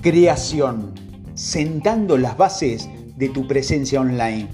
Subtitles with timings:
[0.00, 0.94] Creación,
[1.34, 4.46] sentando las bases de tu presencia online.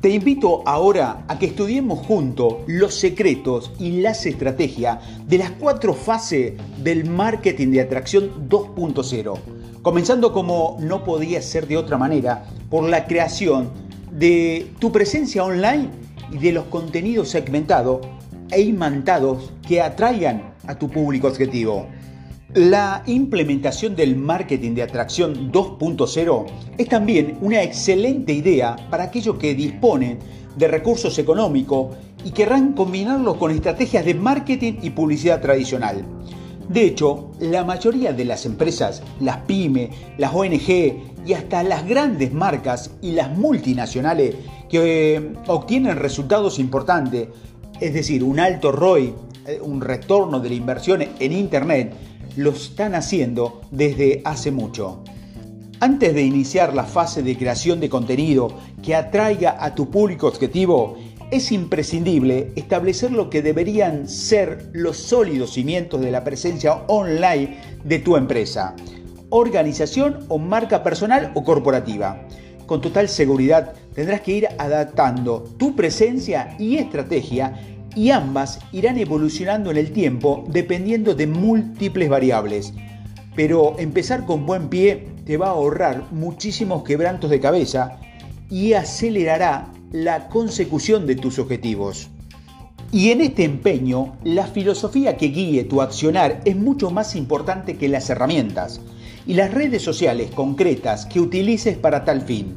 [0.00, 5.92] Te invito ahora a que estudiemos juntos los secretos y las estrategias de las cuatro
[5.92, 9.38] fases del marketing de atracción 2.0.
[9.82, 13.68] Comenzando como no podía ser de otra manera, por la creación
[14.10, 15.90] de tu presencia online
[16.32, 18.00] y de los contenidos segmentados
[18.50, 21.86] e imantados que atraigan a tu público objetivo.
[22.54, 26.46] La implementación del marketing de atracción 2.0
[26.78, 30.20] es también una excelente idea para aquellos que disponen
[30.56, 36.04] de recursos económicos y querrán combinarlos con estrategias de marketing y publicidad tradicional.
[36.68, 42.32] De hecho, la mayoría de las empresas, las pymes, las ONG y hasta las grandes
[42.32, 44.36] marcas y las multinacionales
[44.70, 47.26] que eh, obtienen resultados importantes,
[47.80, 49.12] es decir, un alto ROI,
[49.48, 55.02] eh, un retorno de la inversión en Internet, lo están haciendo desde hace mucho.
[55.80, 60.96] Antes de iniciar la fase de creación de contenido que atraiga a tu público objetivo,
[61.30, 67.98] es imprescindible establecer lo que deberían ser los sólidos cimientos de la presencia online de
[67.98, 68.76] tu empresa,
[69.30, 72.26] organización o marca personal o corporativa.
[72.66, 79.70] Con total seguridad tendrás que ir adaptando tu presencia y estrategia y ambas irán evolucionando
[79.70, 82.72] en el tiempo dependiendo de múltiples variables.
[83.34, 87.98] Pero empezar con buen pie te va a ahorrar muchísimos quebrantos de cabeza
[88.50, 92.10] y acelerará la consecución de tus objetivos.
[92.92, 97.88] Y en este empeño, la filosofía que guíe tu accionar es mucho más importante que
[97.88, 98.80] las herramientas
[99.26, 102.54] y las redes sociales concretas que utilices para tal fin.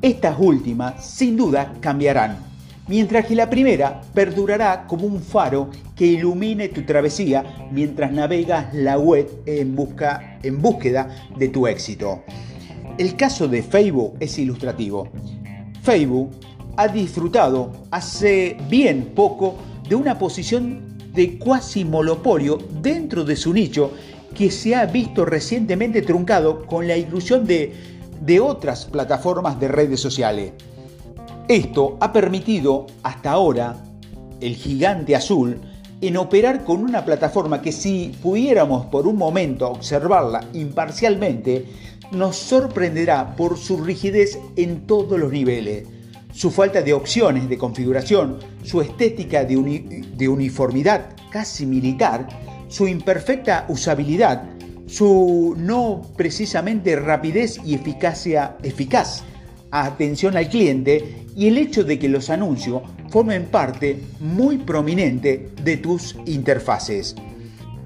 [0.00, 2.51] Estas últimas, sin duda, cambiarán
[2.88, 8.98] mientras que la primera perdurará como un faro que ilumine tu travesía mientras navegas la
[8.98, 12.22] web en, busca, en búsqueda de tu éxito.
[12.98, 15.08] El caso de Facebook es ilustrativo.
[15.82, 16.30] Facebook
[16.76, 19.56] ha disfrutado hace bien poco
[19.88, 23.92] de una posición de cuasi monopolio dentro de su nicho
[24.34, 27.72] que se ha visto recientemente truncado con la inclusión de,
[28.20, 30.52] de otras plataformas de redes sociales.
[31.48, 33.76] Esto ha permitido hasta ahora
[34.40, 35.60] el gigante azul
[36.00, 41.66] en operar con una plataforma que si pudiéramos por un momento observarla imparcialmente,
[42.10, 45.86] nos sorprenderá por su rigidez en todos los niveles,
[46.32, 52.28] su falta de opciones de configuración, su estética de, uniformidad casi militar,
[52.68, 54.44] su imperfecta usabilidad,
[54.86, 59.24] su no precisamente rapidez y eficacia eficaz,
[59.72, 65.78] atención al cliente y el hecho de que los anuncios formen parte muy prominente de
[65.78, 67.16] tus interfaces.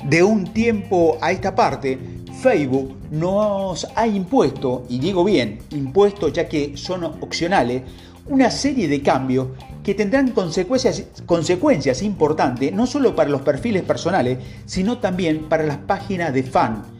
[0.04, 1.98] De un tiempo a esta parte,
[2.42, 7.82] Facebook nos ha impuesto, y digo bien, impuesto ya que son opcionales,
[8.28, 9.48] una serie de cambios
[9.84, 15.78] que tendrán consecuencias, consecuencias importantes no solo para los perfiles personales, sino también para las
[15.78, 16.95] páginas de fan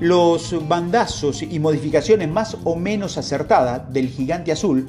[0.00, 4.88] los bandazos y modificaciones más o menos acertadas del gigante azul,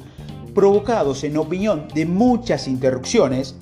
[0.54, 3.56] provocados en opinión de muchas interrupciones,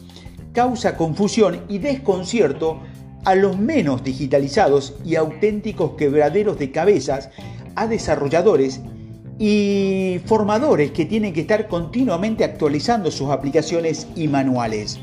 [0.52, 2.80] causa confusión y desconcierto
[3.24, 7.30] a los menos digitalizados y auténticos quebraderos de cabezas,
[7.74, 8.80] a desarrolladores
[9.38, 14.98] y formadores que tienen que estar continuamente actualizando sus aplicaciones y manuales.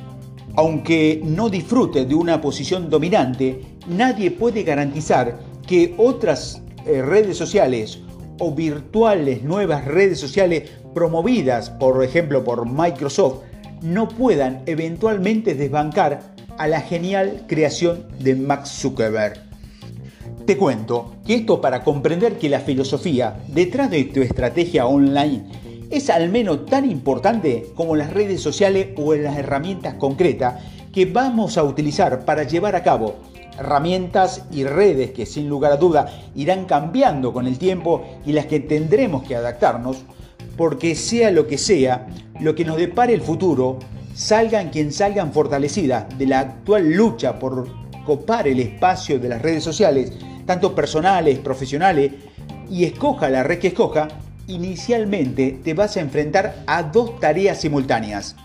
[0.58, 8.00] Aunque no disfrute de una posición dominante, nadie puede garantizar que otras eh, redes sociales
[8.40, 13.44] o virtuales nuevas redes sociales promovidas, por ejemplo, por Microsoft,
[13.82, 19.44] no puedan eventualmente desbancar a la genial creación de Max Zuckerberg.
[20.46, 25.46] Te cuento que esto para comprender que la filosofía detrás de tu estrategia online
[25.90, 30.64] es al menos tan importante como las redes sociales o las herramientas concretas
[30.94, 33.16] que vamos a utilizar para llevar a cabo
[33.58, 38.46] herramientas y redes que sin lugar a duda irán cambiando con el tiempo y las
[38.46, 40.04] que tendremos que adaptarnos,
[40.58, 42.08] porque sea lo que sea,
[42.40, 43.80] lo que nos depare el futuro,
[44.14, 47.68] salgan quien salgan fortalecidas de la actual lucha por
[48.06, 50.14] copar el espacio de las redes sociales,
[50.46, 52.12] tanto personales, profesionales,
[52.70, 54.08] y escoja la red que escoja,
[54.48, 58.36] inicialmente te vas a enfrentar a dos tareas simultáneas.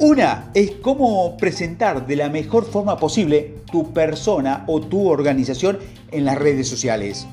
[0.00, 5.78] Una es cómo presentar de la mejor forma posible tu persona o tu organización
[6.10, 7.28] en las redes sociales.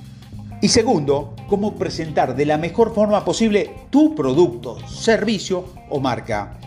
[0.61, 6.59] Y segundo, cómo presentar de la mejor forma posible tu producto, servicio o marca.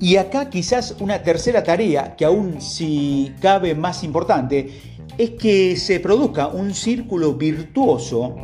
[0.00, 4.70] Y acá quizás una tercera tarea que aún si cabe más importante
[5.18, 8.36] es que se produzca un círculo virtuoso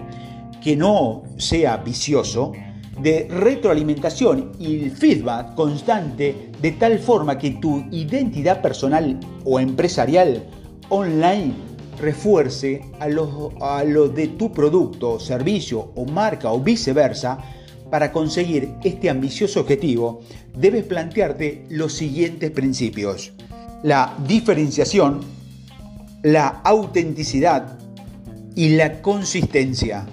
[0.62, 2.52] que no sea vicioso
[3.00, 10.44] de retroalimentación y feedback constante de tal forma que tu identidad personal o empresarial
[10.88, 11.54] online
[11.98, 17.38] refuerce a lo, a lo de tu producto, servicio o marca o viceversa,
[17.90, 20.20] para conseguir este ambicioso objetivo,
[20.56, 23.32] debes plantearte los siguientes principios.
[23.82, 25.20] La diferenciación,
[26.22, 27.78] la autenticidad
[28.54, 30.06] y la consistencia.